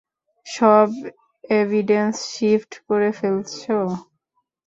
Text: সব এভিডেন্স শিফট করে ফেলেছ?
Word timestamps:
সব 0.47 0.89
এভিডেন্স 1.53 2.15
শিফট 2.31 2.71
করে 2.87 3.09
ফেলেছ? 3.19 3.53